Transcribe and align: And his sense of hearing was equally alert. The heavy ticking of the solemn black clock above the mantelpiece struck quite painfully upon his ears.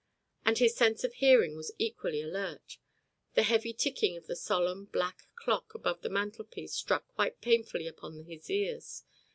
And 0.43 0.57
his 0.57 0.75
sense 0.75 1.03
of 1.03 1.13
hearing 1.13 1.55
was 1.55 1.71
equally 1.77 2.23
alert. 2.23 2.79
The 3.35 3.43
heavy 3.43 3.71
ticking 3.71 4.17
of 4.17 4.25
the 4.25 4.35
solemn 4.35 4.85
black 4.85 5.27
clock 5.35 5.75
above 5.75 6.01
the 6.01 6.09
mantelpiece 6.09 6.73
struck 6.73 7.07
quite 7.09 7.39
painfully 7.39 7.85
upon 7.85 8.23
his 8.23 8.49
ears. 8.49 9.03